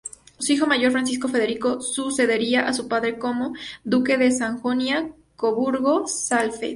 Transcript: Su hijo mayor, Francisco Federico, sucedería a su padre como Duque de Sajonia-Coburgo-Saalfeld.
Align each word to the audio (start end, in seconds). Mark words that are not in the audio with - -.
Su 0.39 0.53
hijo 0.53 0.65
mayor, 0.65 0.93
Francisco 0.93 1.27
Federico, 1.27 1.79
sucedería 1.79 2.67
a 2.67 2.73
su 2.73 2.87
padre 2.87 3.19
como 3.19 3.53
Duque 3.83 4.17
de 4.17 4.31
Sajonia-Coburgo-Saalfeld. 4.31 6.59